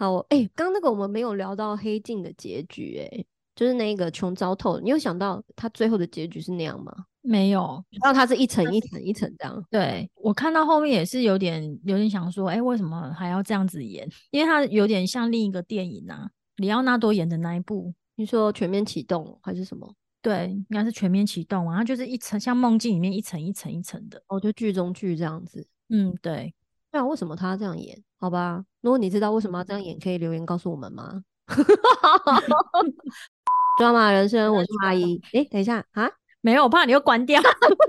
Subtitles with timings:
[0.00, 3.22] 好，哎，刚刚那个我们没有聊到黑镜的结局，哎，
[3.54, 4.80] 就是那个穷糟透。
[4.80, 6.90] 你有想到他最后的结局是那样吗？
[7.20, 9.62] 没有，然后他是一层一层一层这样。
[9.70, 14.08] 对我看到后面也是有点有点想说，哎，为什么还要这样子演？
[14.32, 17.92] 因为他有点像另一个电影啊，里奥纳多演的那一部。
[18.16, 19.94] 你说全面启动还是什么？
[20.22, 25.68] 对，应该是全面启动啊，它就是一层像梦境里面一层一层一层的，哦，就剧中剧这样子。
[25.90, 26.54] 嗯，对。
[26.90, 28.02] 那为什么他这样演？
[28.18, 31.22] 好吧，如果你知道为什么要这样演，可以留言告诉我们吗？
[33.78, 35.20] 抓马人生，我是阿姨。
[35.34, 37.42] 哎，等一下啊，没有，我怕你又关掉。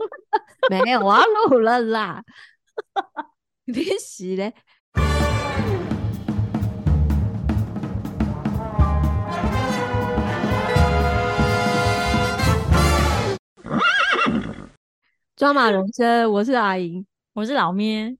[0.70, 2.22] 没有，我要录了啦。
[3.66, 4.54] 别洗嘞。
[15.38, 18.18] 抓马人生，我是阿莹，我是老咩。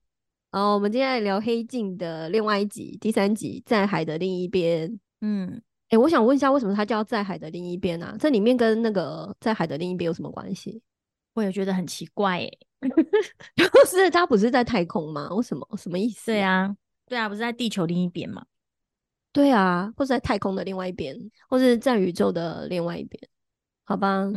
[0.52, 4.92] 然后我们今天来聊《黑镜》的另外一集，第三集《在海的另一边》。
[5.22, 8.16] 嗯，哎，我想问一下，为什么它叫《在海的另一边》呢？
[8.20, 10.82] 这里面跟那个《在海的另一边》有什么关系？
[11.34, 12.40] 我也觉得很奇怪，
[12.82, 12.90] 哎，
[13.88, 15.30] 是它不是在太空吗？
[15.30, 15.66] 为什么？
[15.78, 16.26] 什么意思？
[16.26, 16.76] 对啊，
[17.08, 18.46] 对啊，不是在地球另一边吗？
[19.32, 23.22] 对啊，或是在太空的另外一边，或是在宇宙的另外一边？
[23.86, 24.30] 好吧。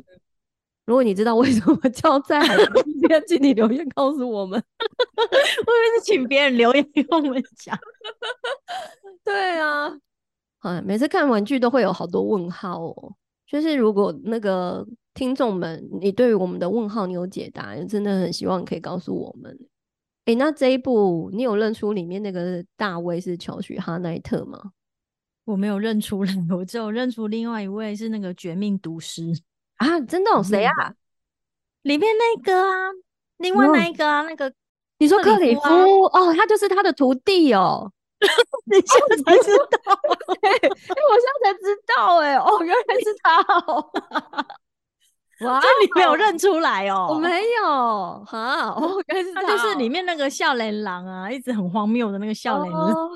[0.87, 4.63] 如果你知道为什么叫在海的另请你留言告诉我们。
[5.17, 7.79] 我以为是请别人留言给我们讲。
[9.25, 9.91] 对啊，
[10.63, 13.15] 嗯，每次看玩具都会有好多问号哦。
[13.47, 19.57] 就是如果那个听众们，你对于我们的问号你有解答，真的很希望你可以告诉我们。
[20.25, 24.73] 哎，那这一部你有认出里面那个大卫是乔许哈奈特吗？
[25.45, 29.31] 我没有认出来，我只有认出另外一位是那个绝命毒师。
[29.77, 30.43] 啊，真的？
[30.43, 30.95] 谁啊？
[31.83, 32.91] 里面那个啊，
[33.45, 34.53] 另外那一个啊，那个
[34.99, 37.91] 你说克里夫哦，他就是他的徒弟哦。
[38.67, 39.93] 你现在才知道？
[40.43, 43.91] 哎，我现在才知道，哎，哦，原来是他哦。
[45.41, 47.09] 哇，你没有认出来哦？
[47.11, 53.11] 我没有，哈， 哦，原来是他，就是里面那个笑脸狼啊，一直很荒谬的那个笑脸狼。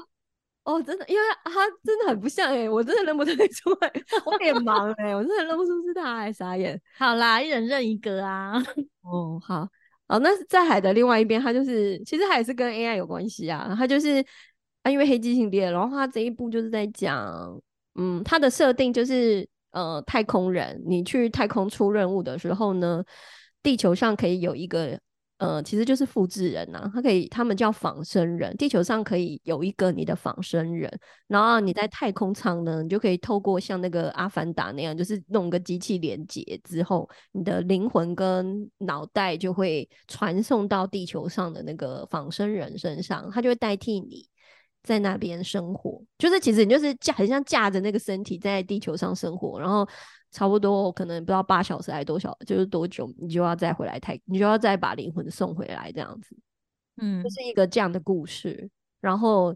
[0.65, 3.33] 哦，真的，因为他真的很不像哎，我真的认不出
[3.81, 3.91] 来，
[4.27, 6.78] 我脸盲哎，我真的认不出是他哎，傻眼。
[6.99, 8.62] 好啦，一人认一个啊。
[9.03, 9.66] 哦，好，
[10.09, 14.25] 哦，那是在海的另外一边，他就是其实还是跟 AI 有关系啊，他就是
[14.83, 17.61] 啊，因为黑机性别，然后他这一部就是在讲，
[17.95, 23.05] 嗯，他的设定就是呃，太空人，你去太空出任务的时候呢，
[23.63, 24.99] 地球上可以有一个。
[25.38, 28.56] 呃，其实就是复制人呐，他可以，他们叫仿生人。
[28.56, 30.91] 地球上可以有一个你的仿生人，
[31.28, 44.28] 然后你在太空舱呢，你就可以透过像那个阿凡达那样，就是弄个机器连接之后，你的灵魂跟脑袋就会传送到地球上的那个仿生人身上，他就会代替你
[44.82, 46.03] 在那边生活。
[46.19, 49.88] 就是其实你就是架，很像架着那个身体在地球上生活，然后。
[50.31, 56.37] 差不多可能不知道八小时还是多小，就是多久你就要再回来太，你就要再把灵魂送回来这样子，
[56.97, 58.69] 嗯，就是一个这样的故事。
[59.00, 59.55] 然后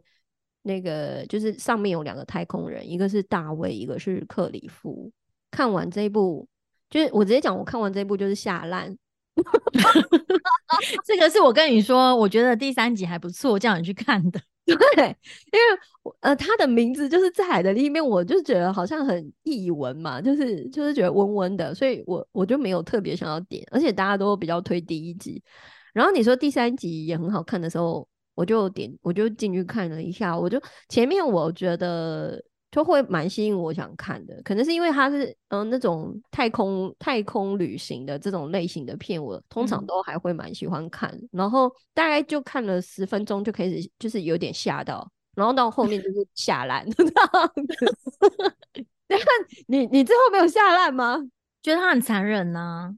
[0.63, 5.11] 那个就是上面有两个太空人，一个是大卫，一个是克里夫。
[5.51, 6.49] 看完这一部，
[6.89, 8.97] 就是我直接讲，我看完这一部就是下烂。
[11.05, 14.41] 这个是我跟你说，我觉得第三集还不错，叫你去看的。
[14.95, 15.05] 对，
[15.53, 25.43] 因为呃，他的名字就是在海的另一面，我就觉得好像很译文嘛，就是就是觉得温温的，所以我我就没有特别想要点，而且大家都比较推第一集，
[25.93, 32.43] 然后你说第三集也很好看的时候，我就点我就进去看了一下，我就前面我觉得。
[32.73, 41.15] 就会蛮吸引我想看的，可能是因为它是嗯那种太空太空旅行的这种类型的片，我通常都还会蛮喜欢看。
[41.31, 48.87] 然后大概就看了十分钟就开始就是有点吓到，然后到后面就是 下烂这样子。
[49.69, 51.19] 你你最后没有下烂吗？
[51.63, 52.97] 觉得他很残忍呢？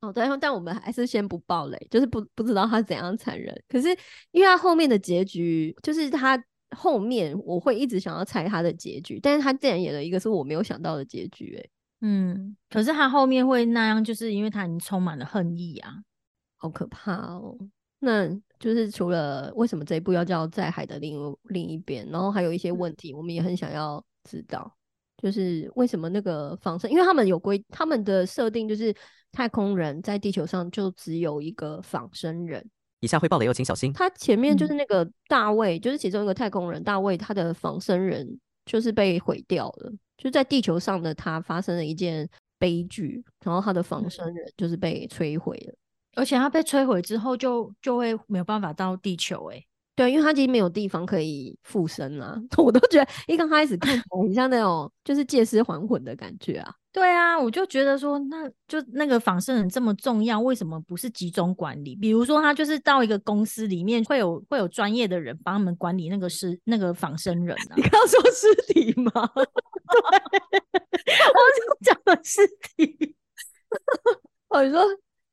[0.00, 3.56] 哦，对，但我们还是先不爆雷，就是不不知道他怎样残忍。
[3.68, 3.96] 可是
[4.32, 6.42] 因为他后面的结局就是他。
[6.76, 11.70] 后面我会一直想要猜他的结局，但是他竟然演了一个是我没有想到的结局，哎，
[12.02, 15.94] 嗯，可是他后面会那样，就是因为他已经充满了恨意啊，
[16.56, 17.56] 好可怕哦。
[18.00, 18.28] 那
[18.58, 24.76] 就是除了为什么这一部要叫在海的另另一边，然后还有一些问题，我们也很想要知道，
[25.18, 28.92] 就是为什么那个仿生，因为他们有规，他们的设定就是
[29.30, 32.68] 太空人在地球上就只有一个仿生人。
[33.02, 33.92] 以下会爆雷哦，请小心。
[33.92, 42.28] 他前面就是那个大卫，就是其中一个太空人大卫，他的仿生人就是被毁掉了，就在地球上的他发生了一件
[42.60, 45.74] 悲剧，然后他的仿生人就是被摧毁了，
[46.14, 49.60] 而且他被摧毁之后就就会没有办法到地球，哎，
[49.94, 56.74] 对，因为他其实没有地方可以附身啊， 我都觉得一刚开始看起来很像那种就是借尸还魂的感觉啊。
[56.90, 61.94] 对啊，我就觉得说，那就那个仿生人这么重要，为什么不是集中管理？
[61.94, 67.74] 比如说，他就是到一个公司里面，会有会有专业的人帮他们管理那个尸那个仿生人啊。
[67.76, 69.10] 你刚刚说尸体吗？
[69.34, 72.40] 对，我讲的尸
[72.76, 73.14] 体。
[74.48, 74.82] 哦，你说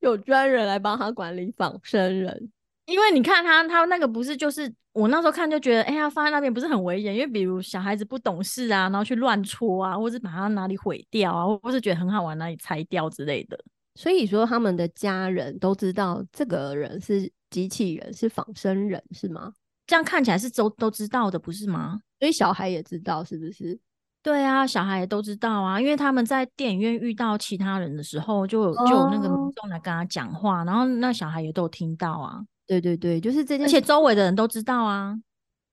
[0.00, 2.50] 有专人来帮他管理仿生人。
[2.90, 7.14] 因为你看他，他那个不是就是我那时候看就觉得，哎呀，放在那边不是很危险？
[7.14, 13.58] 因为比如小孩子不懂事啊，然后去乱戳啊，或是把它哪里毁掉啊，或是觉得很好玩哪里拆掉之类的。
[13.94, 19.52] 所以说他们的家人都知道这个人是机器人，是仿生人，是吗？
[19.86, 22.00] 这样看起来是都都知道的，不是吗？
[22.18, 23.78] 所以小孩也知道，是不是？
[24.22, 32.40] 对啊，小孩也都知道啊，因为他们在电影院遇到其他人的时候，就有就有那个民众来跟他讲话，然后那小孩也都听到啊。
[32.70, 35.18] 对对对，就是这件，而且周围的人都知道啊。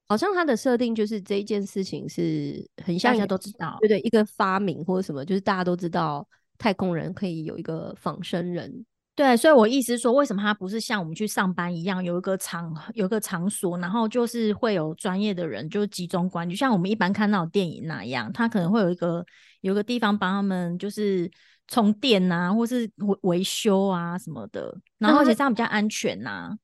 [0.09, 6.27] 好像他的设定就是这一件事情是很像大家都知道，对对，一个发明或者什么，就是大家都知道
[6.57, 8.83] 太空人可以有一个仿生人。
[9.15, 19.23] 对，所以我意思说，为什么他不是像我们去上班一样，有一个场有一个场所，然后就是会有专业的人就集中管理，像我们一般看到电影那样，他可能会有一个
[19.61, 21.29] 有个地方帮他们就是
[21.67, 26.57] 充电啊，或是维维修啊什么的，然后而且这样比较安全呐。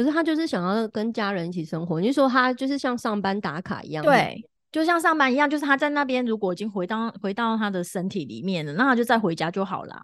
[0.00, 4.42] 可是他就是想要跟家人一起生活，你说他就是像上班打卡一样，对，
[4.72, 10.02] 就像上班一样，就是他在那边如果已经回到回到他的身体里面了，那他就再回家就好啦。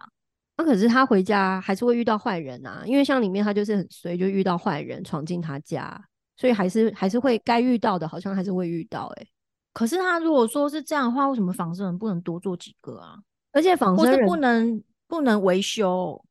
[0.58, 5.98] 那可是他回家还是会遇到坏人啊，因为像里面他就是很随就遇到坏人闯进他家，
[6.37, 9.10] 所以还是还是会该遇到的，好像还是会遇到。
[9.16, 9.26] 哎，
[9.72, 13.16] 可是他如果说是这样的话，为什么仿生人不能多做几个啊？
[13.52, 16.22] 而且仿生人不能不能维修。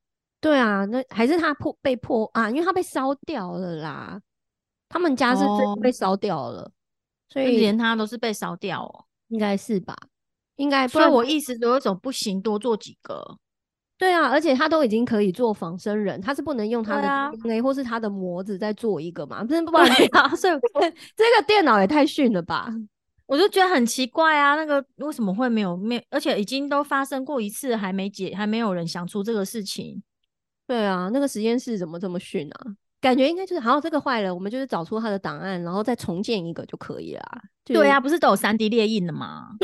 [0.45, 4.21] 对啊，那还是他破被破啊，因为他被烧掉了啦。
[4.87, 6.71] 他们家是真被烧掉了，
[7.29, 9.95] 所以连他都是被烧掉哦，应该是吧？
[10.57, 10.87] 应该。
[10.87, 13.39] 所以我意思有一种不行，多做几个。
[13.97, 19.43] 对啊，而且他都已经可以做仿生人，他是不能用他的 DNA 或是他的模子再做一个嘛？
[19.43, 20.53] 不是不然啊，所以
[21.15, 22.71] 这个电脑也太逊了吧？
[23.25, 26.05] 我就觉得很奇怪啊，那个为什么会没有没？
[26.11, 30.03] 而且已经都发生过一次，还没解，还没有人想出这个事情。
[30.67, 32.75] 对啊，那个实验室怎么这么逊啊？
[33.01, 37.23] 感觉应该就是，好，这个坏了，我们就是找出他的档案，然后再重建一个就可以了。
[37.63, 39.49] 对啊，不是都有三 D 列印的吗？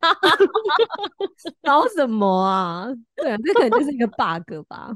[1.62, 2.86] 搞什么啊？
[3.16, 4.94] 对啊，这可能就是一个 bug 吧。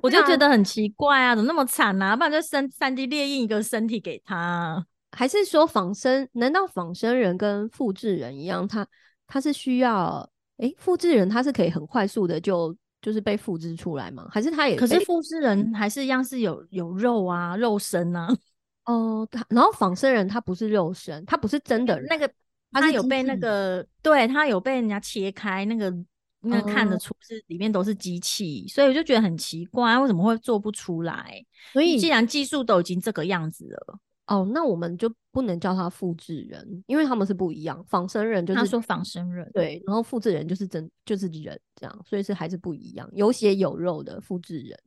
[0.00, 2.14] 我就觉得很奇怪啊，怎么那么惨啊？
[2.14, 6.28] 不然就三三 D 列印一个身体给他，还是说仿生？
[6.34, 8.66] 难道仿生人跟复制人一样？
[8.68, 8.86] 他
[9.26, 10.30] 他是需要？
[10.58, 12.76] 哎，复制人他是可以很快速的就。
[13.02, 14.26] 就是被复制出来吗？
[14.30, 14.76] 还是他也？
[14.76, 18.34] 可是复制人还是一样是有有肉啊，肉身啊。
[18.86, 22.32] 哦，他然后仿生人他不是肉身，他不是真的那个，
[22.72, 25.92] 他有被那个，对他有被人家切开，那个
[26.40, 31.44] 那看得出是里面都是机器，所以我就觉得很奇怪，为什么会做不出来？
[31.72, 33.98] 所以既然技术都已经这个样子了。
[34.26, 37.84] 哦，那我们就不能叫他复制人，因为他们是不一样。
[37.84, 43.08] 仿生人就是他说仿生人，对，然后复制人就是真就是人这样，所以是还是不一样。
[43.12, 44.78] 有血有肉的复制人，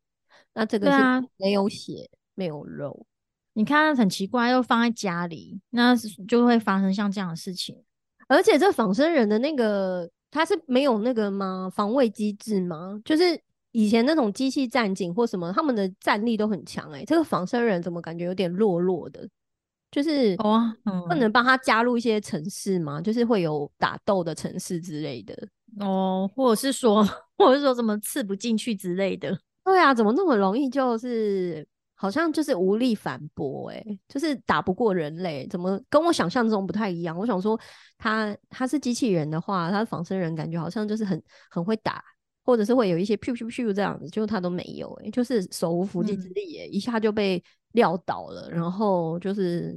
[0.54, 0.98] 那这个是
[1.38, 3.06] 没有血没有肉。
[3.54, 5.96] 你看很奇怪，又放在家里，那
[6.28, 7.84] 就会发生像这样的事情。
[8.28, 11.70] 而且这仿生人的那个他是没有那个吗？
[11.74, 13.00] 防卫机制吗？
[13.04, 13.40] 就是。
[13.76, 19.28] 以前那种机器战警或什么，他们的战力都很强哎，这个仿生人怎么感觉有点弱弱的？
[19.92, 20.74] 就是哦，
[21.10, 23.02] 不能帮他加入一些城市吗？
[23.02, 25.36] 就是会有打斗的城市之类的
[25.82, 27.04] 哦，或者是说，
[27.38, 29.38] 或者是说什么刺不进去之类的？
[29.66, 35.46] 对啊，怎么那么容易就是好像就是无力反驳哎，就是打不过人类？
[35.50, 37.18] 怎么跟我想象中不太一样？
[37.18, 37.60] 我想说
[37.98, 42.02] 他他是机器人的话，他仿生人感觉好像就是很很会打。
[42.46, 49.76] 或者是会有一些噗噗噗这样子，就他都没有哎，就是手无缚鸡之力哎，一下就被撂倒了，然后就是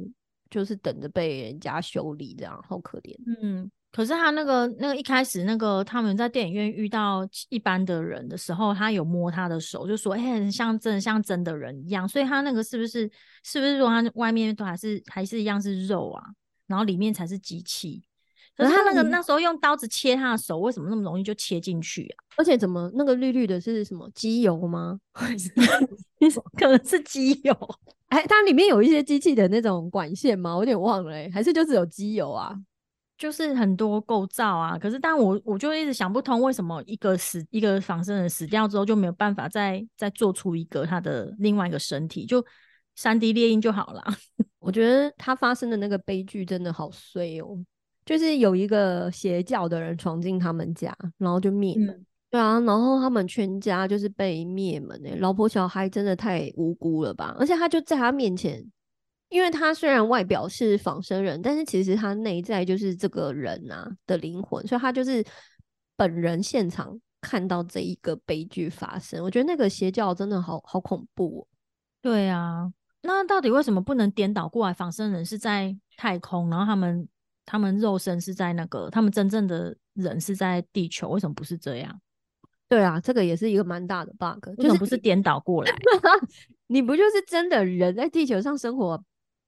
[0.50, 3.16] 就是等着被人家修理，这样好可怜。
[3.42, 13.10] 嗯，可是他那个那个一开始那个他们在电影院遇到一般的人的时候，他有摸他的手，就说哎，像真的像真的人一样，所以他那个是不是
[13.42, 16.22] 是不是说他外面都还是还是一样是肉啊，
[16.66, 18.02] 然后里面才是机器？
[18.58, 22.14] 可是他那个那时候用刀子切他的手，为什么那么容易就切进去啊？
[22.36, 24.98] 而且怎么那个绿绿的是什么机油吗？
[26.58, 27.54] 可能是机油？
[28.08, 30.54] 哎，它里面有一些机器的那种管线吗？
[30.54, 32.52] 我有点忘了，还是就是有机油啊？
[33.16, 34.76] 就是很多构造啊。
[34.76, 42.26] 可是，但我我就一直想不通，为什么一个死一个仿生人死掉之后就没有办法再再做出一个他的另外一个身体？
[42.26, 42.44] 就
[42.96, 44.02] 三 D 猎鹰就好了。
[44.58, 47.58] 我觉得他发生的那个悲剧真的好衰哦，
[48.08, 52.06] 就是有一个邪教的人闯进他们家，然后就灭门。
[52.30, 57.36] 对啊，然后他们全家就是被灭门诶，老婆小孩真的太无辜了吧？
[57.38, 58.66] 而且他就在他面前，
[59.28, 65.22] 因为他虽然外表是仿生人，但是其实他内在就是这个人啊的灵魂，所以他就是
[65.94, 69.22] 本人现场看到这一个悲剧发生。
[69.22, 71.46] 我觉得那个邪教真的好好恐怖。
[72.00, 72.72] 对啊，
[73.02, 74.72] 那到底为什么不能颠倒过来？
[74.72, 77.06] 仿生人是在太空，然后他们
[77.50, 81.98] 他们肉身是在那个，他们真正的人是在地球，为什么不是这样？
[82.68, 85.72] 对啊，这个也是一个蛮大的 bug，就是不是颠倒过来，
[86.68, 89.02] 你不就是真的人在地球上生活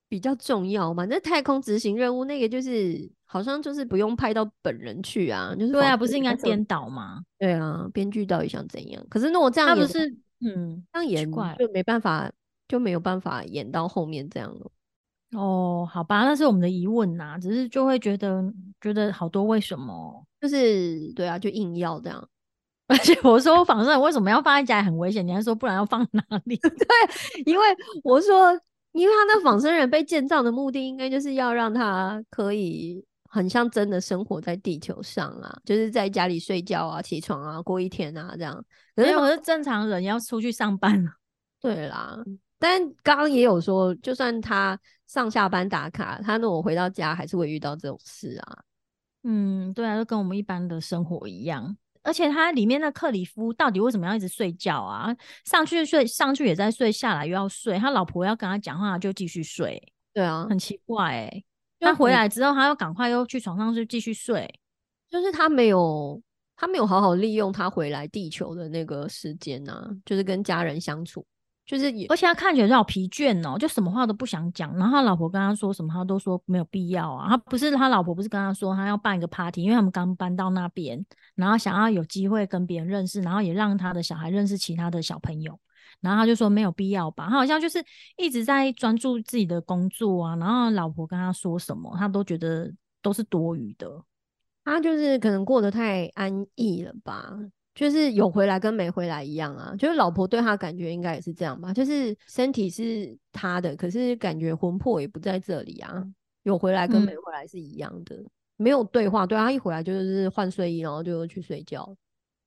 [0.09, 1.05] 比较重要吗？
[1.05, 7.21] 那太空执行任务那个就是好像就是不用派到本人去啊，就是对啊，不是应该颠倒吗？
[7.39, 9.07] 对啊，编剧到底想怎样？
[9.11, 10.09] 可是那我这样也是，
[10.41, 12.33] 嗯，这样演就没办法，
[12.67, 14.71] 就没有办法演到后面这样了。
[15.33, 18.43] 哦，好吧，那是我们的疑问呐，只是就会觉得
[18.81, 22.29] 觉得好多为什么，就是对啊，就硬要这样。
[22.91, 25.25] 而且我说仿生人为什么要放在家里很危险？
[25.25, 26.57] 你还说不然要放哪里？
[26.59, 27.65] 对，因为
[28.03, 28.53] 我说，
[28.91, 38.61] 因为他那仿生人被建造的目的，应该就是要让他可以很像真的生活在地球上啊，就是在家里睡觉啊、起床啊、过一天啊这样。
[38.97, 41.01] 可是我是正常人，要出去上班。
[41.61, 42.19] 对啦，
[42.59, 44.77] 但刚刚也有说，就算他
[45.11, 48.59] 上下班打卡，他那我回到家还是会遇到这种事啊。
[49.25, 51.77] 嗯，对啊，就跟我们一般的生活一样。
[52.03, 55.13] 而且他里面的克里夫到底为什么要一直睡觉啊？
[55.45, 57.77] 上去睡，上去也在睡，下来又要睡。
[57.77, 59.83] 他老婆要跟他讲话，就继续睡。
[60.13, 61.45] 对啊，很奇怪哎。
[61.81, 64.49] 他回来之后，他要赶快又去床上去继续睡。
[65.11, 66.23] 就是他没有，
[66.55, 71.27] 他没有好好利用他回来地球的那个时间啊，就是跟家人相处。
[71.71, 74.77] 就是，而且他看起来好疲倦哦，就什么话都不想讲。
[74.77, 77.29] 然后他老婆跟他说什么，他都说没有必要啊。
[77.29, 85.57] 他不是他老婆，不是跟他说他要办一个 party，因为他们刚搬到那边，然后想要有机会跟别人认识，然后也让他的小孩认识其他的小朋友。
[86.01, 87.29] 然后他就说没有必要吧。
[87.31, 87.81] 他好像就是
[88.17, 90.35] 一直在专注自己的工作啊。
[90.35, 92.69] 然后老婆跟他说什么，他都觉得
[93.01, 94.03] 都是多余的。
[94.65, 97.33] 他就是可能过得太安逸了吧。
[97.81, 106.05] 就是有回来跟没回来一样啊，就是老婆对他感觉应该也是这样吧，就是身体是他的，可是感觉魂魄也不在这里啊，
[106.43, 108.23] 有回来跟没回来是一样的，
[108.59, 111.97] 没有对话，对他一回来就是换睡衣，然后就去睡觉，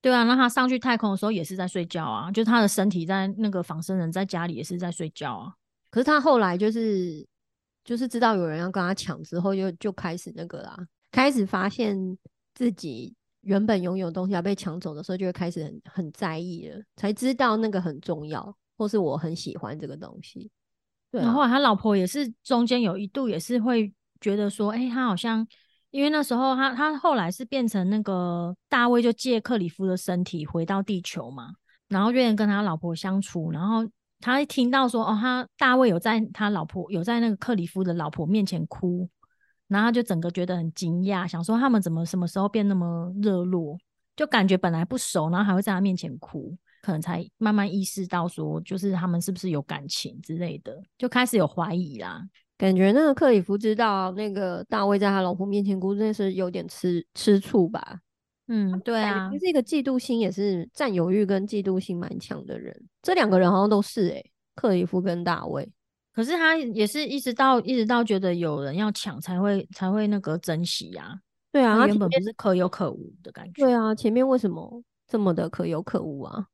[0.01, 5.51] 对啊，那他上去太空的时候也是在睡觉啊，就他的身体在那个仿生人在家里也是在睡觉啊，
[5.89, 7.25] 可是他后来就是
[7.83, 10.77] 就是知道有人要跟他抢之后，就就开始那个啦，
[11.11, 11.97] 开始发现
[12.53, 13.15] 自己。
[13.43, 20.49] 原本拥有东西要被抢走的时候，就会开始很很在意了，才知道那个很重要，或是我很喜欢这个东西。
[21.11, 25.45] 对，然后他老婆也是中间有一度也是会觉得说，哎，他好像
[25.91, 31.51] 因为那时候他他后来是变成那个大卫就借克里夫的身体回到地球嘛，
[31.89, 33.87] 然后愿意跟他老婆相处，然后
[34.19, 39.07] 他一听到说，哦，他大卫有在他老婆有在那个克里夫的老婆面前哭。
[39.73, 43.75] 然后他就整个觉得很惊讶，想说他们怎么什么时候变那么热络？
[44.15, 52.21] 就感觉本来不熟，然后还会在他面前哭，可能才慢慢意识到说，就是他们是不是有感情之类的，就开始有怀疑啦。
[52.55, 57.99] 感觉那个克里夫知道那个大卫在他老婆面前哭，真的是有点吃吃醋吧？
[58.47, 62.77] 嗯，对啊，是一个嫉妒心，也是占有欲跟嫉妒心蛮强的人。
[63.01, 65.67] 这两个人好像都是诶，克里夫跟大卫。
[66.13, 71.19] 可是他也是一直到一直到觉得有人要抢才会才会那个珍惜呀。
[71.51, 73.63] 对啊，他原本不是可有可无的感觉。
[73.63, 76.45] 对啊，前面为什么这么的可有可无啊？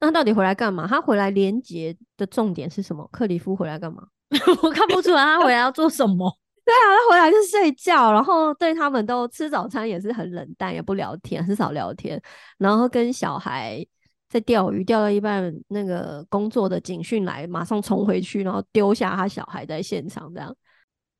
[0.00, 0.86] 那他到底回来干嘛？
[0.86, 3.08] 他回来连接的重点是什么？
[3.10, 4.06] 克里夫回来干嘛？
[4.62, 6.30] 我看不出来他回来要做什么。
[6.64, 12.20] 对啊，他回来就睡觉，然后对他们都吃早餐也是很冷淡，也不聊天，很少聊天，
[12.58, 13.86] 然后跟小孩。
[14.28, 20.54] 在钓鱼钓到一半，那个工作的警讯来，马上冲回去，然后丢下他小孩在现场，这样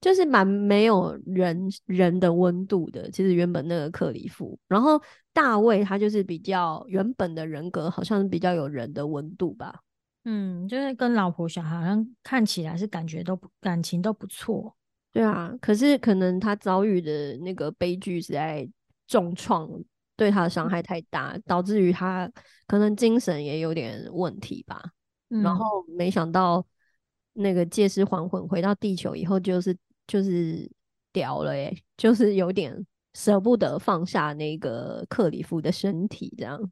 [0.00, 3.10] 就是蛮没有人人的温度的。
[3.10, 5.00] 其实原本那个克里夫，然后
[5.32, 9.80] 大卫他就是比较原本的人格，好像比较有人的温度吧。
[10.24, 14.74] 嗯，就是跟老婆小孩好像看起来是感觉都感情都不错。
[15.12, 18.68] 对啊，可是可能他遭遇的那个悲剧是在
[19.06, 19.70] 重创。
[20.16, 22.30] 对他的伤害太大，导致于他
[22.66, 24.82] 可能精神也有点问题吧。
[25.28, 26.64] 然后没想到
[27.32, 30.70] 那个借尸还魂回到地球以后，就是就是
[31.12, 36.70] 屌了耶，就是有点舍不得放下那个克里夫的身体，这样。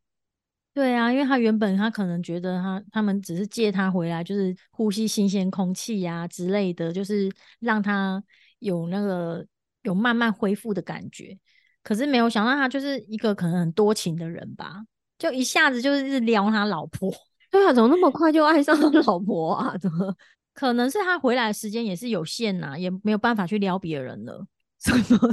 [0.73, 8.23] 对啊，因为他原本他可能觉得他他们只是借他回来，就是呼吸新鲜空气呀之类的，就是让他
[8.59, 9.47] 有那个
[9.83, 11.39] 有慢慢恢复的感觉。
[11.85, 14.83] 可是没有想到他就是一个可能很多情的人吧，
[15.17, 17.13] 就一下子就是撩他老婆。
[17.53, 19.77] 对啊，怎么那么快就爱上他老婆啊？
[19.79, 20.13] 怎么？
[20.55, 24.45] 可能是他回来的时间也是有限呐，也没有办法去撩别人了。
[24.81, 25.29] 什么？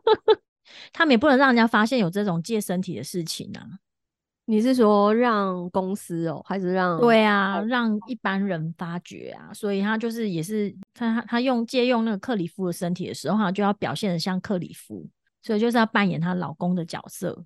[0.92, 3.64] 他们也不能让人家发现有这种借身体的事情啊。
[4.46, 7.00] 你是说让公司哦，还是让？
[7.00, 9.52] 对啊，让一般人发觉啊。
[9.54, 15.06] 所以他就是也是他他用借用那个克里夫的身体的时候，他就要表现的像克里夫，
[15.44, 17.44] 所以就是要扮演她老公的角色。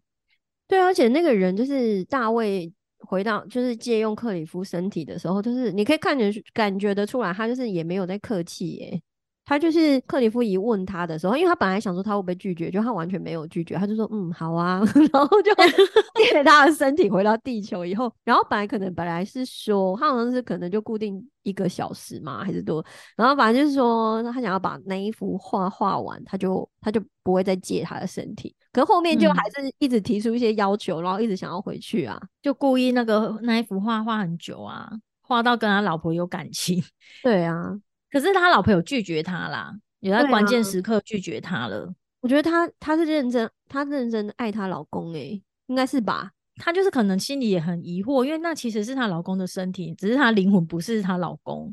[0.66, 9.02] 对，而且那个人就是大卫，回到就是借用克里夫身体的时候，就是你可以看着感觉得出来，他就是也没有在客气耶。
[9.48, 15.50] 他就是克里夫一问他的时候，因为他本来想说他会不会拒绝，就他完全没有拒绝，他就说嗯好啊， 然后就
[16.30, 22.84] 借他的身体回到地球以后，然后本来可能本来是说他好像是可能就固定一个小时嘛还是多，
[23.16, 36.84] 然后反正就是说他想要把那一幅画画完，他就他就不会再借他的身体，可后面就还是一直提出一些要求，然后一直想要回去啊，就故意那个那一幅画画很久啊，画到跟他老婆有感情，
[37.22, 37.80] 对啊。
[38.10, 41.94] 可是他老婆有拒绝他啦，有在关键时刻拒绝他了。
[42.20, 46.32] 我觉得他他是认真，他认真爱她老公诶，应该是吧？
[46.56, 51.72] 她就是可能心里也很疑惑，因为那其实是她老公的身体，只是她灵魂不是她老公。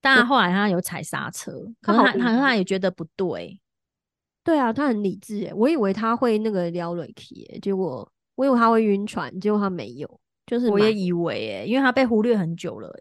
[0.00, 3.58] 但后来她有踩刹车，可是他他他也觉得不对。
[4.44, 10.20] 对啊，她很理智诶，我以为她会那个撩瑞奇诶，结果我以为她会晕船，结果她没有。
[10.46, 12.96] 就是我也以为诶，因为她被忽略很久了。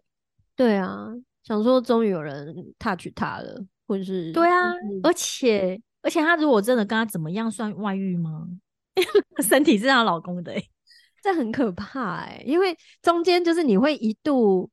[0.55, 1.09] 对啊。
[1.45, 4.73] 想说终于有人 touch 他了，或者是对啊，
[5.03, 8.47] 而且而且他如果真的跟他怎么样，算外遇吗？
[9.43, 10.53] 身体是她老公的，
[11.21, 12.41] 这很可怕哎。
[12.45, 14.69] 因为中间就是你会一度，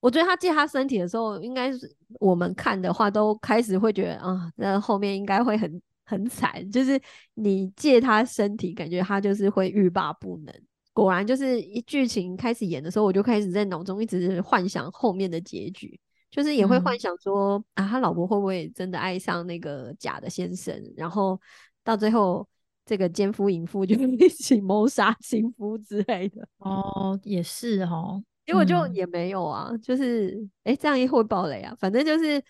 [0.00, 6.68] 我觉得他借他身体的时候，应该是我们看的话都开始会觉得啊，那后面应该会很很惨。
[6.70, 6.98] 就是
[7.34, 10.54] 你借他身体，感觉他就是会欲罢不能。
[10.92, 15.98] 果然就是一剧情开始演的时候，我就开始在脑中一直幻想后面的结局，
[16.30, 21.40] 就是也会幻想说啊，他老婆会不会真的爱上那个假的先生，然后
[21.82, 22.46] 到最后
[22.84, 26.46] 这个奸夫淫妇就 一起谋杀亲夫之类的。
[26.58, 32.42] 哦，也是哦，结果就也没有啊，就是哎，这样一会爆雷啊，反正就是。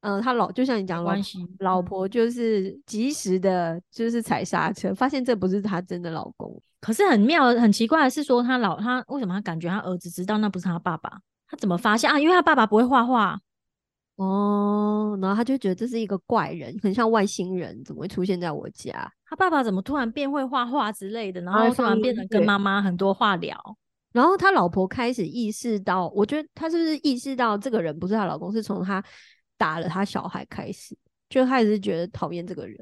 [0.00, 6.62] 嗯，他老就像你讲，关系老婆就是及时的，就是踩刹车，发现这不是他真的老公。
[6.80, 11.20] 可是很妙、很奇怪的是，说他老他为什么他感觉他儿子知道那不是他爸爸？
[11.48, 12.18] 他怎么发现啊？
[12.18, 13.38] 因为他爸爸不会画画
[14.16, 19.12] 哦，然后他就觉得这是一个怪人，很像外星人，怎么会出现在我家？
[19.26, 21.40] 他爸爸怎么突然变会画画之类的？
[21.42, 23.58] 然后突然变得跟妈妈很多话聊。
[24.12, 28.52] 然后他老婆开始意识到，我觉得他是不是意识到这个人不是他老公？
[28.52, 29.02] 是从他。
[29.58, 30.94] 打了他小孩开始，
[31.30, 32.76] 就他也是觉得讨厌这个人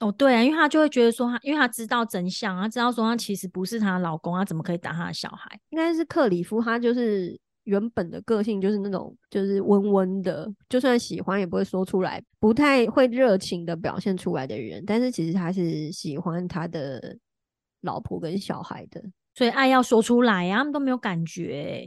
[0.00, 5.60] 哦，对啊，因为他就会觉得说他，因为他知道真相，他知道说他其实不是他老公，他怎么可以打他的小孩？
[5.68, 17.18] 应该是克里夫，他就是原本的个性就是那种就是温温的，就算喜欢也不会说出来，不太会热情的表现出来的人，但是其实他是喜欢他的
[17.82, 21.86] 老婆跟小孩的，所以爱要说出来呀，他们都没有感觉，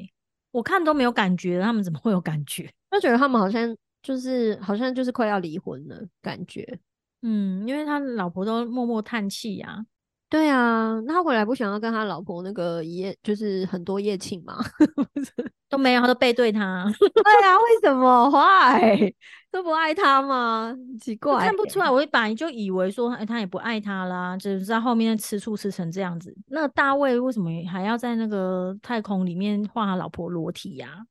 [0.51, 2.71] 我看都没有感觉，他们怎么会有感觉？
[2.91, 3.75] 就觉得他们好像。
[4.03, 6.77] 就是好像就是快要离婚了感觉，
[7.23, 9.83] 嗯，因为他老婆都默默叹气呀。
[10.29, 14.57] 对啊，那他回来不想要跟他老婆那个一夜，就是很多夜庆嘛，
[15.69, 16.85] 都没有，他都背对他。
[16.99, 18.31] 对啊，为什么？
[18.31, 19.13] 坏
[19.51, 20.75] 都不爱他吗？
[20.99, 21.87] 奇怪，看不出来。
[21.87, 26.35] 我本来就以为说，哎，他也不爱他啦，只是在后面吃醋吃成这样子。
[26.47, 31.05] 那大卫为什么还要在那个太空里面画他老婆裸体呀？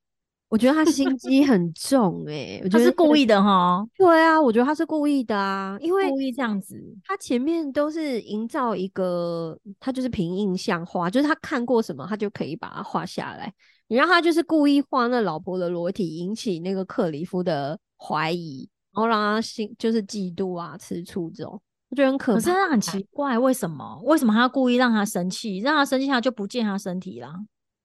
[0.52, 3.82] 我觉得他心机 很重哎，我觉得是故意的哈。
[3.96, 13.50] 对啊，我觉得他是故意的啊，因为故意这样子，他前面都是营造一个，他就是凭印象画，就是他看过什么，他就可以把它画下来。
[13.88, 22.34] 你让他就是故意画那老婆的裸体，引起那个克里夫的怀疑，然后让他心就是嫉妒啊、吃醋这种，我觉得很可。
[22.34, 23.98] 可是他很奇怪，为什么？
[24.04, 25.60] 为什么他故意让他生气？
[25.60, 27.34] 让他生气，他就不见他身体啦。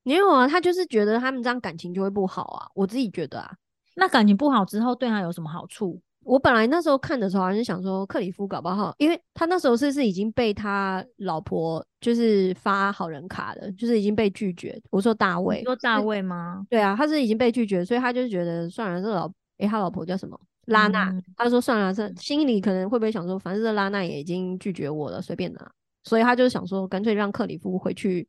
[0.07, 2.67] 没有啊，他就是觉得他们这样感情就会不好啊。
[2.73, 3.51] 我自己觉得啊，
[3.95, 5.99] 那感情不好之后对他有什么好处？
[6.23, 14.81] 我本来那时候看的时候还是想说，克里夫搞不好，因为他那时候是是已经被他老婆就是发好人卡的，就是已经被拒绝。
[14.91, 16.65] 我说大卫，说大卫吗？
[16.69, 21.13] 对啊，他是已经被拒绝，所以他就觉得算了，这老诶，他老婆叫什么拉娜？
[21.35, 25.71] 他说算了，这心里可能会不会想说，反正这拉娜也已经拒绝我了，随便拿。
[26.05, 28.25] 所以他就想说，干脆让克里夫回去。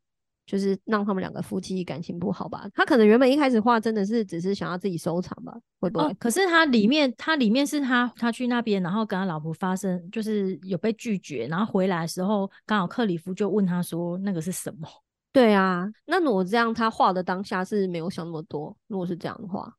[0.49, 2.67] 就是让他们两个夫妻感情不好吧。
[2.73, 6.05] 他可能原本一开始画真的是只是想要自己收藏吧，会不会？
[6.05, 14.87] 哦，可是他里面，他里面是他他去那边，然后跟他老婆发生，就是有被拒绝，然后回来的时候，刚好克里夫就问他说那个是什么？
[15.31, 18.75] 对啊，那如果这样，他画的当下是没有想那么多。
[18.87, 19.71] 如果是这样的话，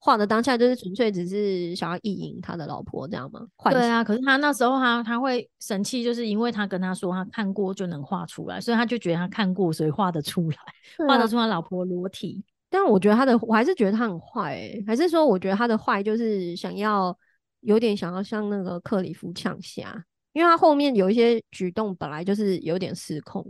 [0.00, 3.46] 画的当下就是纯粹只是想要意淫他的老婆这样吗？
[3.70, 10.56] 对啊，可是他那时候他他会生气，就是因为他跟他说他看过就能画出来，所以他就觉得他看过，所以画得出来，
[11.08, 12.44] 画得出他老婆裸体。
[12.70, 17.16] 但我觉得他的，我还是觉得他很坏，哎，还是说我觉得他的坏就是想要
[17.60, 23.44] 有点想要像那个克里夫呛下，因为他后面有一些举动本来就是有点失控。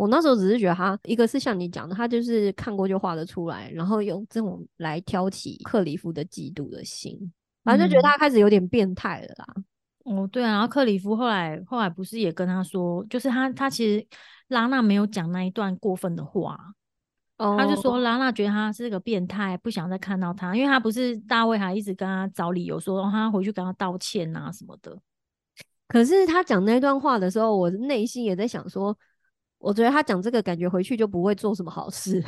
[0.00, 7.30] 我那时候只是觉得他，一个是像你讲的，他就是看过就画得出来，然后用这种来挑起克里夫的嫉妒的心，
[7.62, 9.54] 反正就觉得他开始有点变态了啦。
[10.04, 14.06] 哦，对啊，然后克里夫后来后来不是也跟他说，就是他他其实
[14.48, 16.58] 拉娜没有讲那一段过分的话，
[17.36, 24.98] 他就说拉娜觉得他是个变态，不想再看到他，因为他不是大卫还一直跟他找理由说他回去跟他道歉啊什么的。
[25.88, 28.96] 可是他讲那段话的时候，我内心也在想说。
[29.60, 32.22] 我觉得他讲这个感觉回去就不会做什么好事，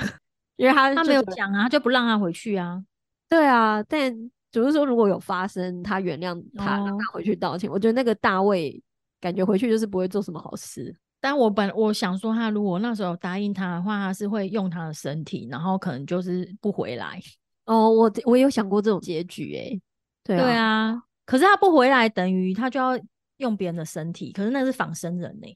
[0.56, 2.80] 因为他他没有讲啊，他就不让他回去啊。
[3.28, 4.14] 对啊，但
[4.50, 7.70] 只是说如果有发生，他原谅他，让他回去道歉。
[7.70, 8.80] 我觉得那个大卫
[9.18, 10.94] 感觉回去就是不会做什么好事。
[11.20, 17.18] 但我本我想说，他如果那时候答应他的话，他是会用他的身体，然后可能就是不回来。
[17.64, 19.80] 哦，我我有想过这种结局，哎，
[20.24, 21.00] 对对啊。
[21.24, 22.98] 可是他不回来，等于他就要
[23.38, 25.46] 用别人的身体，可是那是仿生人呢。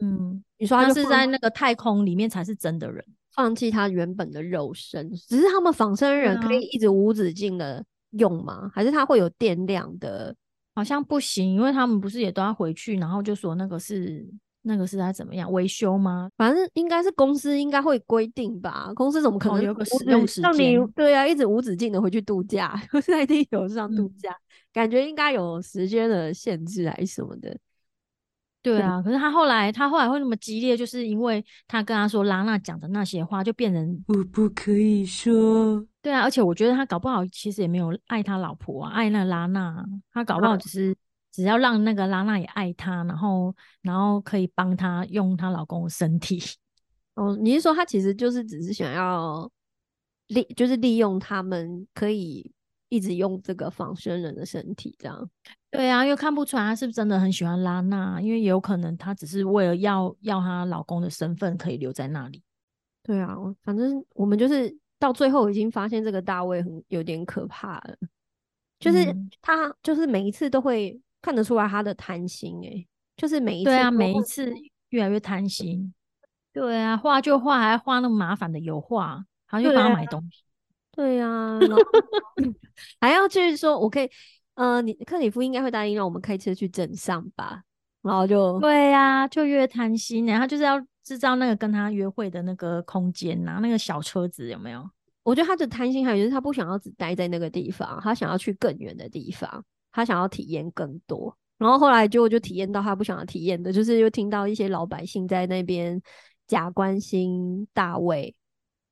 [0.00, 8.70] 嗯，你说他是在那个太空里面才是真的人，放弃他原本的肉身，只是他们仿生人可以一直无止境的用吗？
[8.74, 10.34] 还是他会有电量的？
[10.74, 14.26] 好像不行，因为他们不是也都要回去，然后就说那个是
[14.62, 16.30] 那个是在怎么样维修吗？
[16.38, 20.88] 反正应该是公司应该会规定吧，公司怎么可能有个使用时间？
[20.94, 22.74] 对啊，一直无止境的回去度假，
[23.04, 24.34] 在地球上度假，
[24.72, 27.54] 感觉应该有时间的限制还是什么的。
[28.62, 35.84] 对啊，可是他后来，他后来会那么激烈，就是因为他跟他说拉娜讲的那些话，就变成我不可以说。
[36.00, 40.96] 对啊，而且我觉得他搞不好其实也没有爱他老婆啊，爱那拉娜，他搞不好只是
[41.32, 46.40] 只要让那个拉娜也爱他，然后然后可以帮他用她老公的身体。
[47.16, 49.50] 哦，你是说他其实就是只是想要
[50.28, 52.50] 利，就是利用他们可以
[52.88, 55.30] 一直用这个仿生人的身体这样？
[55.72, 62.42] 对啊，因为看不出来她是不是真的很喜欢拉娜，因为有可能她只是为了要要她老公的身份可以留在那里。
[63.02, 67.96] 对啊，反正我们就是到最后已经发现这个大卫很有点可怕了，
[68.78, 74.52] 就是他就是每一次都会看得出来他的贪心，哎，就是每一次对啊，每一次
[74.90, 75.94] 越来越贪心。
[76.52, 80.44] 对啊，画就画，还要画那么麻烦的油画，还要帮他买东西。
[80.92, 81.58] 对啊，
[83.00, 84.10] 还要去说我可以。
[84.54, 87.62] 呃，你克里夫应该会答应让我们开车去镇上吧？
[88.02, 94.88] 然后就对呀，就越贪心，然后就是要制造那个跟他约会的那个空间呐，那个小车子有没有？
[95.22, 101.36] 我觉得他的贪心还有就是他不想要只待在那个地方，他想要去更远的地方，他想要体验更多。
[101.58, 106.02] 然后后来就就体验到他不想要体验的，就是又听到一些老百姓在那边
[106.48, 108.34] 假关心大卫。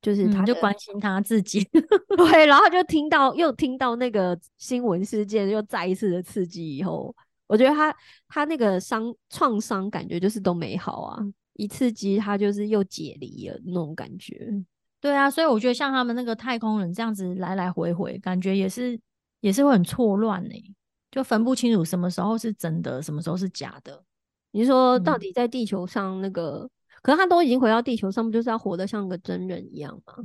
[0.01, 1.63] 就是他就关心他自己，
[2.17, 7.95] 对，然后就听到又听到那个新闻事件又再一次的刺激以后，我觉得他
[8.27, 11.21] 他那个伤创伤感觉就是都没好啊，
[11.53, 14.51] 一刺激他就是又解离了那种感觉。
[14.99, 18.99] 对啊，所以我觉得像他们那个太空人这样子来来回回，感觉也是
[19.41, 20.75] 也是会很错乱呢，
[21.11, 24.03] 就分不清楚什么时候是真的，什么时候是假的。
[24.51, 26.67] 你说到底在地球上那个？
[27.01, 30.15] 可是他都已经回到地球上，不就是要活得像个真人一样吗？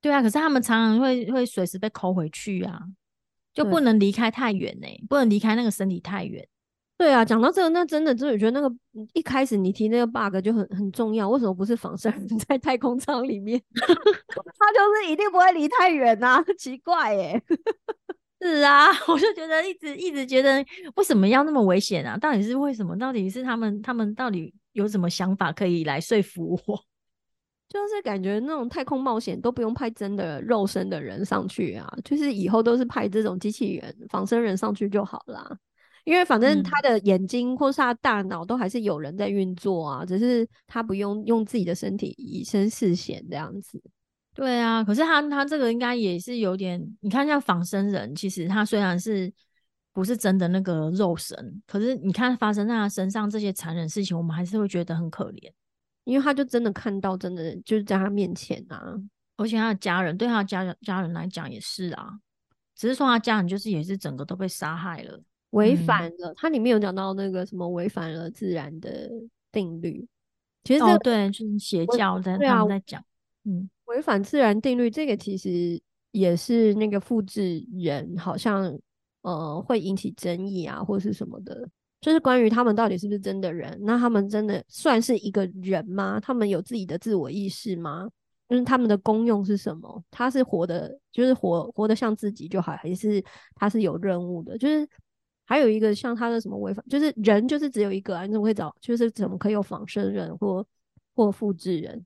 [0.00, 2.80] 对啊，可是他们常常会会随时被抠回去啊，
[3.54, 6.46] 就不能离开太远呢，不能离开那个身体太远。
[6.96, 8.74] 对啊，讲到这个，那真的，就是觉得那个
[9.14, 11.28] 一开始你提那个 bug 就很很重要。
[11.28, 13.60] 为什么不是仿生人在太空舱里面？
[13.74, 17.42] 他就是一定不会离太远呐， 奇怪耶。
[18.40, 20.64] 是啊，我就觉得一直一直觉得
[20.96, 22.16] 为什么要那么危险啊？
[22.18, 22.96] 到底是为什么？
[22.98, 24.54] 到底是他们他们到底？
[24.74, 26.78] 有什么想法可以来说服我？
[27.66, 35.50] 就是感觉那种太空冒险都不用派真的肉身的人上去啊，就是以后都是派这种机器人、仿生人上去就好啦。
[36.04, 43.82] 因为反正他的眼睛或是他大脑都还是有人在运作啊，只是他不用用自己的身体以身试险这样子。
[44.34, 49.32] 对啊，可是他他这个应该也是有点，你看像仿生人，其实他虽然是。
[49.94, 55.50] 不是真的那个肉身，可是你看发生在他身上这些残忍事情，我们还是会觉得很可怜。
[56.02, 58.94] 因为他就真的看到，真的就是在他面前啊，
[59.38, 62.10] 而且他的家人对他的家人家人来讲也是啊，
[62.76, 65.18] 只是说他家人就是也是整个都被杀害了，
[65.50, 66.34] 违嗯反了。
[66.36, 69.08] 他里面有讲到那个什么违反了自然的
[69.50, 70.06] 定律，
[70.64, 73.02] 其实这个哦对，就是邪教在他们在讲，
[73.44, 75.80] 嗯，违反自然定律，这个其实
[76.10, 78.78] 也是那个复制人好像
[79.24, 81.68] 呃会引起争议啊，或是什么的，
[82.00, 83.76] 就是关于他们到底是不是真的人？
[83.82, 86.20] 那他们真的算是一个人吗？
[86.20, 88.08] 他们有自己的自我意识吗？
[88.46, 90.04] 就是他们的功用是什么？
[90.10, 94.58] 他是活的，就是活活得像自己就好，还是他是有任务的？
[94.58, 94.86] 就是
[95.46, 98.74] 还有一个像他的什么违反，就是人就是只有一个啊，你怎么会找？
[98.80, 100.64] 就是怎么可以有仿生人或
[101.14, 102.04] 或复制人？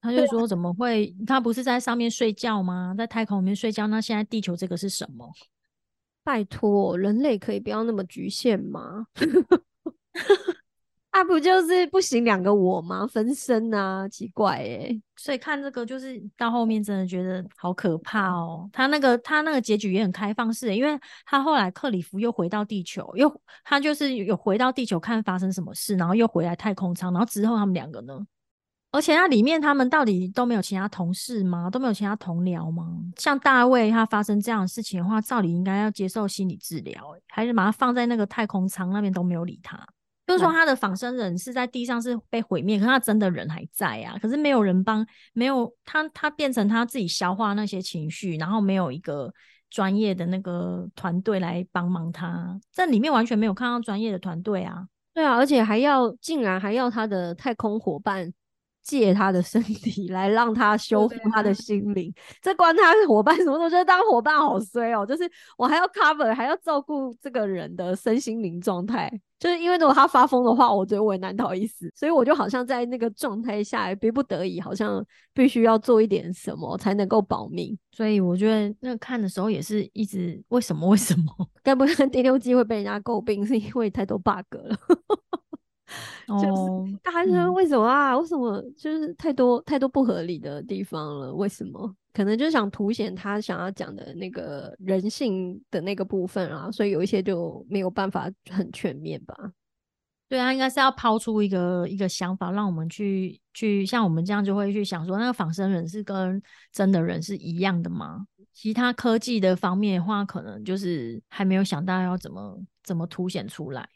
[0.00, 1.14] 他就说怎么会？
[1.26, 2.94] 他不是在上面睡觉吗？
[2.96, 5.30] 在太空里面睡觉，那现在地球这个是什么？
[6.24, 9.06] 拜托，人类可以不要那么局限吗？
[11.10, 13.06] 啊，不就是不行两个我吗？
[13.06, 18.68] 分身啊，奇怪诶、所以看这个就是到后面真的觉得好可怕哦。
[18.72, 23.32] 他那个他那个结局也很开放式的，因为他后来克里夫又回到地球，又
[23.62, 28.18] 他就是有回到地球看发生什么事，然后又回来太空舱，然后之后他们两个呢？
[28.94, 31.68] 而且那里面他们到底都没有其他同事吗？
[31.68, 32.96] 都没有其他同僚吗？
[33.16, 39.76] 像大卫他发生这样的事情的话，照理应该要接受心理治疗、欸，还是把他放在那个太空舱那边都没有理他。
[40.28, 44.16] 就是说，他的仿生人是在地上是被毁灭，可是他真的人还在啊。
[44.22, 49.30] 可是没有人帮，没有他，他变成他自己消化那些情绪，然后没有一个
[49.68, 52.56] 专业的那个团队来帮忙他。
[52.72, 54.86] 这里面完全没有看到专业的团队啊。
[55.12, 58.32] 对啊，而且还要竟然还要他的太空伙伴
[58.84, 63.58] 借他的身体来让他修复他的心灵，这关他伙伴什么？
[63.58, 69.10] 我觉得当伙伴好衰哦，就是我还要 cover，还要照顾这个人的身心灵状态。
[69.36, 77.76] 就是因为如果他发疯的话，我觉得我也难逃一死，所以我就好像在那个状态下，逼不得已，好像必须要做一点什么才能够保命。
[77.90, 81.24] 所以我觉得那看的时候也是一直为什么为什么？
[81.62, 84.78] 该不会 第六季会被人家诟病，是因为太多 bug 了？
[86.28, 88.16] 哦，大家说嗯为什么啊？
[88.16, 91.34] 为什么就是太多太多不合理的地方了？
[91.34, 91.94] 为什么？
[92.12, 99.34] 可能就是想凸显他想要讲的那个人性的那个部分啊，所以有一些就没有办法很全面吧。
[100.28, 106.40] 对啊，应该是要抛出一个一个想法，让我们去去像我们这样就会去想说，那个仿生人是跟
[106.72, 108.24] 真的人是一样的吗？
[108.52, 113.88] 其他科技的方面的话，可能就是还没有想到要怎么怎么凸显出来。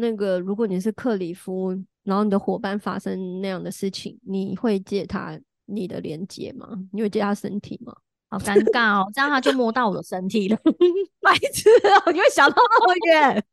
[0.00, 1.70] 那个，如果你是克里夫，
[2.04, 6.68] 然后你的伙伴发生那样的事情，你会借他你的连接吗？
[6.92, 7.94] 你会借他身体吗？
[8.28, 10.56] 好尴尬哦，这样他就摸到我的身体了，
[11.22, 11.70] 白痴
[12.04, 13.44] 哦，你会想到那么远？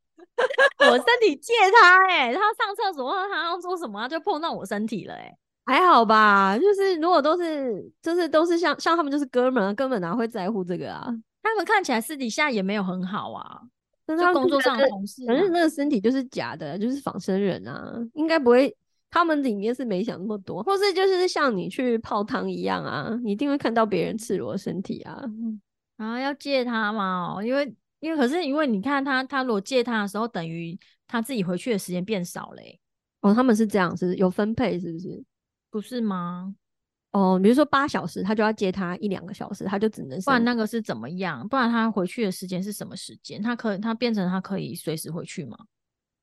[0.80, 5.32] 我身体借他哎、他上厕所或者他要做什么，他就碰到我身体了哎、
[5.65, 11.08] 还好吧，就是如果都是，就是都是像像他们就是哥们儿，根本哪会在乎这个啊？
[11.43, 13.69] 他们看起来私底下也没有很好啊，就
[14.06, 18.76] 但他工作上的同事嘛反正那个身体就是假的，就是仿生人啊，应该不会。
[19.16, 25.24] 他们里面是没想那么多，或是就是像你去泡汤一样啊，你一定会看到别人赤裸身体啊。
[25.98, 32.80] 然后要借他嘛、哦，因为因为可是因为你看他他如果借他的时候，等于他自己回去的时间变少嘞、
[33.22, 35.24] 哦，他们是这样，是是有分配，是不是？
[35.70, 36.56] 不是吗？
[37.13, 41.47] 哦，比如说八小时，他就要接他一两个小时，他就只能不然那个是怎么样？
[41.47, 43.41] 不然他回去的时间是什么时间？
[43.41, 45.58] 他可他变成他可以随时回去吗？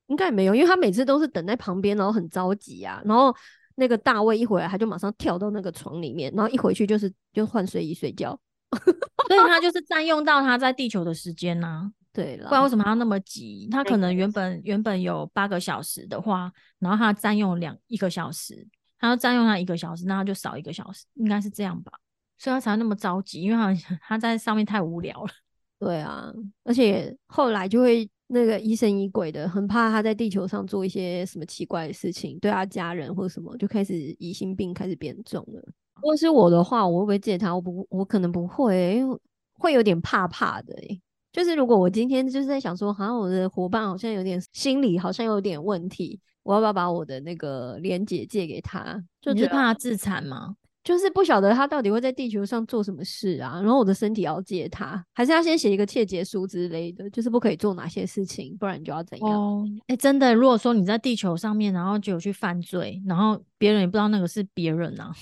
[0.09, 3.00] 应该也没有，因为他每次都是等在旁边，然后很着急啊。
[3.05, 3.35] 然后
[3.76, 8.38] 那个大卫一回来，他就马上跳到那个床里面，然后一回去就是就换睡衣睡觉。
[9.29, 13.68] 所以他就是占用到他在地球的时间呐、对了，不然为什么他那么急？
[13.70, 16.50] 他可能原本原本有八个小时的话，
[16.81, 18.66] 然后他占用两一个小时，
[19.01, 21.91] 他要占用他一个小时，那他就少一个小时，应该是这样吧？
[22.39, 23.75] 所以他才那么着急，因为他
[24.07, 25.31] 他在上面太无聊了。
[25.81, 26.31] 对啊，
[26.63, 35.61] 而且后来就会那个疑神疑鬼的，很怕他在地球上做一些什么奇怪的事情，对他家人或什么，就开始疑心病开始变重了。
[35.97, 37.55] 如果是我的话，我会不会借他？
[37.55, 39.19] 我不，我可能不会、因为
[39.55, 41.01] 会有点怕怕的、欸。
[41.33, 49.01] 就是如果我今天就是在想说，好像我的伙伴好像有点心理好像有点问题，我要不要把我的那个连结借给他？
[49.21, 50.57] 就是怕他自残吗？
[50.83, 59.31] 就是不晓得他到底会在地球上做什么事啊，然后我的身体要借他，还是要先写一个切结书之类的，就是不可以做哪些事情，不然你就要怎样。
[59.31, 65.12] 哦，哎、真的，如果说你在地球上面，然后就有去犯罪，然后别人也不知道那个是别人啊，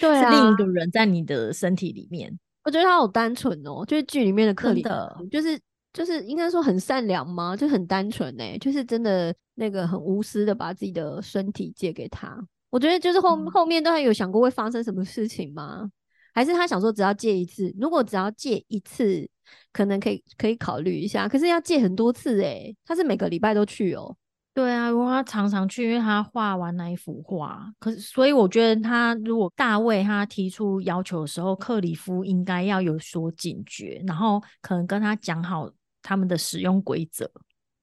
[0.00, 2.38] 对啊，是另一个人在你的身体里面。
[2.68, 4.84] 我觉得他好单纯哦，就是剧里面的克里
[5.30, 5.58] 就是
[5.90, 7.56] 就是应该说很善良吗？
[7.56, 12.38] 就很单纯哎、就是真的那个很无私的把自己的身体借给他。
[12.68, 15.90] 我觉得就是后嗯后面都还有想过会发生什么事情吗？
[16.34, 19.26] 还是他想说只要借一次，如果只要借一次，
[19.72, 21.26] 可能可以可以考虑一下。
[21.26, 24.14] 可是要借很多次诶、他是每个礼拜都去哦。
[24.58, 35.70] 对啊，如果他常常去，因为他画完那一幅画，可是所以我觉得他如果大卫他提出要求的时候，克里夫应该要有所警觉，然后可能跟他讲好
[36.02, 37.30] 他们的使用规则。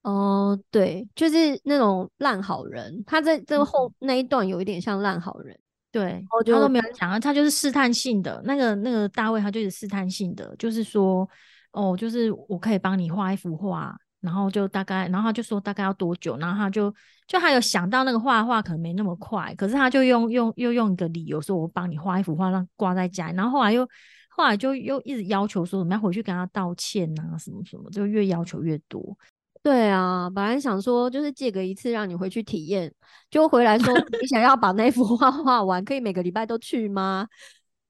[0.02, 5.58] 哦，对，就是那种烂好人，他在这个后那一段有一点像烂好人。
[5.94, 8.42] 对，我觉他都没有讲啊，他就是试探性的。
[8.44, 11.26] 那个那个大卫，他就是试探性的，就是说，
[11.72, 16.94] 哦，就是我可以帮你画一幅画，然后就大概，然后他就说大概要多久，然后他就
[17.28, 23.88] 就他有想到那个画画可能没那么快，可是他就用用又用一个理由说，我帮你画一幅画，让挂在家里，然后后来又
[24.30, 29.18] 后来就又一直要求说，我们要回去跟他道歉啊，什么什么，就越要求越多。
[29.64, 32.94] 对啊，本来想说就是借个一次让你回去体验，
[33.32, 37.28] 就回来说 你想要把那幅画画完，可以每个礼拜都去吗？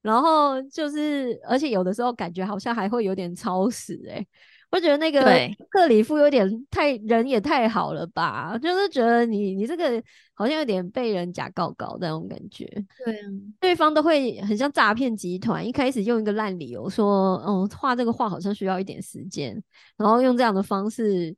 [0.02, 4.26] 然后就是，而且有的时候感觉好像还会有点超时诶、
[4.71, 5.21] 我觉得那个
[5.69, 12.65] 克里夫有点太人也太好了吧，就是觉得你你这个好像有点被人假告告那种感觉。
[13.06, 13.21] 对啊，
[13.60, 19.62] 对方都会很像诈骗集团，一开始用一个烂理由说，哦，画这个画好像需要一点时间，
[19.95, 21.36] 然后用这样的方式，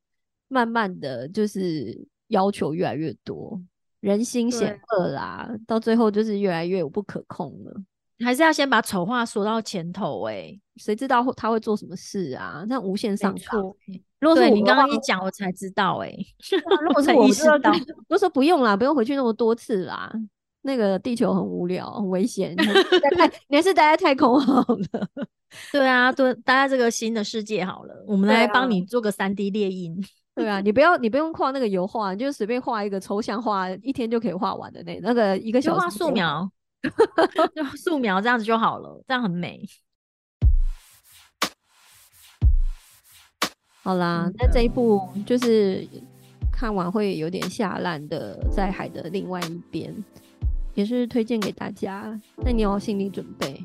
[0.48, 3.62] 慢慢的就是要求越来越多，
[4.00, 7.84] 人心险恶啦，到最后就是越来越不可控了。
[8.24, 12.66] 还是要先把丑话说到前头、欸，谁知道他会做什么事啊？
[12.68, 13.36] 那无限上。
[13.36, 13.76] 错。
[14.20, 16.18] 如果是对你刚刚一讲，我才知道、欸，
[16.82, 17.72] 如果是才意识到
[18.10, 20.12] 我就说不用啦，不用回去那么多次啦。
[20.64, 22.54] 那个地球很无聊，很危险，
[23.48, 25.08] 你还是待 在太空好了。
[25.72, 29.96] 对啊，对，待在这个新的世界好了，我们来帮你做个三 D 列印。
[30.36, 36.50] 对啊，你不要你不用画那个油画，你就随便画一个抽象画，一天就可以画完的那那个一个小时就素描，
[37.56, 39.62] 就素描这样子就好了，这样很美。
[43.84, 45.88] 好啦嗯，那这一部就是
[46.52, 49.96] 看完会有点下烂的，在海的另外一边，
[50.74, 52.20] 也是推荐给大家。
[52.38, 53.64] 那你有心理准备。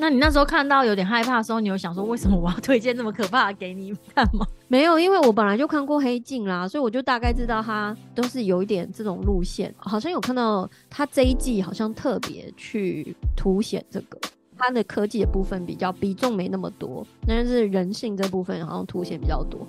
[0.00, 4.46] 那你那时候看到有点害怕的时候，你有想说为什么我要推荐这么可怕的给你看吗？
[4.68, 9.74] 没有，因为我本来就看过《黑镜》啦，所以我就大概知道它都是有一点这种路线。
[9.76, 14.16] 好像有看到它这一季好像特别去凸显这个，
[14.56, 19.66] 它的科技的部分比较比重没那么多，但是人性这部分好像凸显比较多。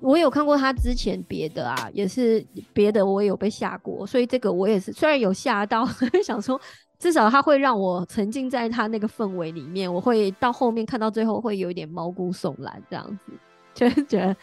[0.00, 5.86] 我有看过他之前别的啊，也是别的我也有被吓过，所以这个我也是虽然有吓到，
[6.24, 6.60] 想说
[7.02, 13.32] 至少他会让我沉浸在他那个氛围里面，我会到后面看到最后会有一点毛骨悚然这样子，
[13.74, 14.36] 就是觉得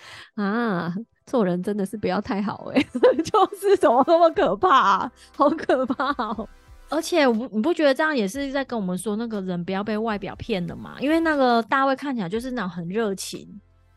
[0.43, 0.93] 啊，
[1.25, 2.85] 做人真的是不要太好哎、
[3.23, 6.49] 就是怎么那么可怕、好可怕哦、
[6.89, 10.97] 而且我不你不觉得这样也是在跟我们说那个人不要被外表骗了吗？
[10.99, 13.47] 因为那个大卫看起来就是那种很热情，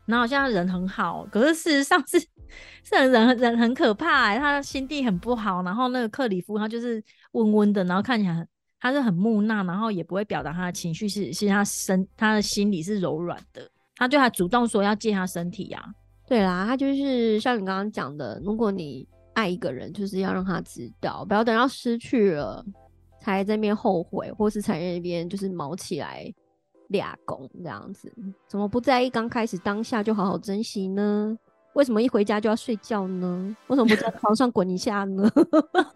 [0.05, 5.63] 然后好像人很好，可是事实上是是很人人很可怕、欸，他心地很不好。
[5.63, 8.47] 然后那个克里夫他就是温温的，然后看起来很
[8.83, 13.65] 他是很木讷，然后也不会表达他的情绪，是是他身他的心里是柔软的，
[13.95, 15.81] 他就还主动说要借他身体呀、
[16.27, 22.61] 对啦，他就是像你刚刚讲的，如果你爱一个人，就是要让他知道，不要等到失去了
[23.21, 26.29] 才在那边后悔，或是才在那边就是毛起来
[26.89, 28.11] 俩拱这样子。
[28.49, 31.37] 怎么不在意刚开始当下就好好珍惜呢？
[31.71, 33.55] 为什么一回家就要睡觉呢？
[33.67, 35.31] 为什么不在床上滚一下呢？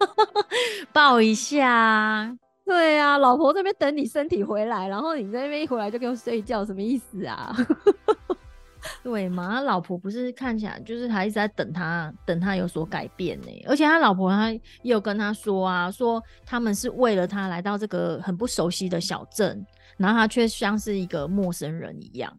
[0.90, 2.34] 抱一下
[2.68, 2.78] 啊。
[2.78, 7.54] 对啊，老婆这边等你身体回来，然后你在那边一回来就给我睡觉，什么意思啊？
[9.02, 9.48] 对嘛？
[9.56, 13.48] 他老婆不是看起来就是还一直在等他，等他有所改变呢。
[13.66, 19.64] 而且他老婆他也有跟他说啊，说他们是为了他来到这个很不熟悉的小镇，
[19.96, 22.32] 然后他却像是一个陌生人一样。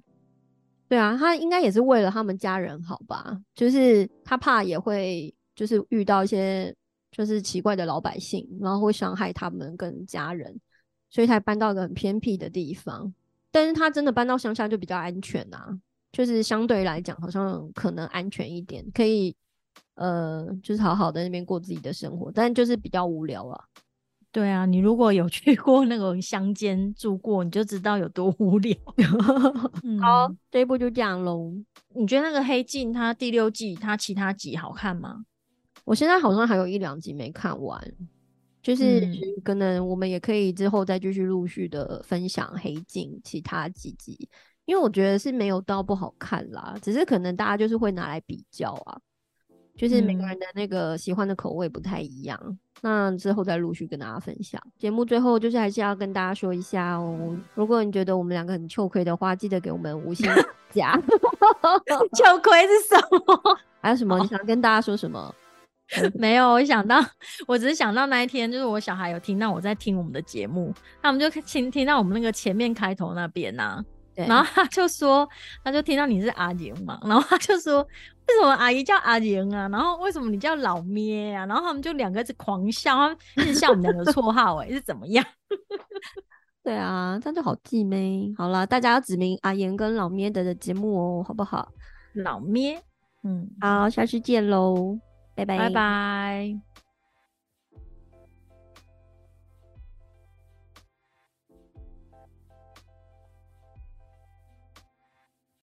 [0.88, 3.38] 对啊，他应该也是为了他们家人好吧？
[3.54, 6.74] 就是他怕也会就是遇到一些
[7.12, 10.60] 就是奇怪的老百姓，然后会伤害他们跟家人，
[11.10, 13.14] 所以才搬到一个很偏僻的地方。
[13.52, 15.78] 但是他真的搬到乡下就比较安全啊，
[16.12, 19.36] 就是相对来讲好像可能安全一点，可以
[19.96, 23.60] 呃就是好好的那边过自己的生活，但就是比较无聊啊。
[24.32, 28.78] 对啊，你如果有去过那种乡间住过，你就知道有多无聊。
[29.84, 31.52] 嗯好，这一部就这样喽。
[31.96, 35.26] 你觉得那个黑镜它第六季它其他集好看吗？
[35.90, 37.84] 我现在好像还有一两集没看完，
[38.62, 44.30] 就是嗯可能我们也可以之后再继续陆续的分享《黑镜》其他几集，
[44.66, 49.00] 因为我觉得是没有到不好看啦，只是可能大家就是会拿来比较啊，
[49.76, 52.60] 就是每个嗯人的那个喜欢的口味不太一样。
[52.82, 54.62] 那之后再陆续跟大家分享。
[54.78, 60.30] 节目最后就是还是要跟大家说一下哦，如果你觉得我们两个很糗亏的话，记得给我们五星
[60.70, 60.96] 加。
[62.14, 63.60] 糗亏是什么？
[63.82, 65.34] 还有什么你想跟大家说什么？
[66.14, 67.04] 没有，我想到，
[67.48, 73.84] 我只是想到那一天，就是我小孩有听到我在听我们的节目，他们就听听到我们那个前面开头那边呐、
[74.16, 75.28] 对，然后他就说，
[75.64, 79.68] 他就听到你是阿莹嘛，然后他就说，为什么阿姨叫阿莹啊？
[79.70, 81.46] 然后为什么你叫老咩啊？
[81.48, 85.26] 然后他们就两个一直狂笑，他们一直笑我们两个绰号、欸，哎， 是怎么样？
[86.64, 88.32] 对啊，这样就好记咩？
[88.38, 91.72] 好了，大家要指明阿言跟老咩的的节目哦，好不好？
[92.14, 92.80] 老咩，
[93.24, 95.00] 嗯，好，下次见喽，
[95.46, 96.60] 拜拜，